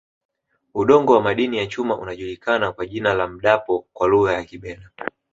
[0.73, 4.89] Udongo wa madini ya chuma unajulikana kwa jina la Mdapo kwa Lugha ya Kibena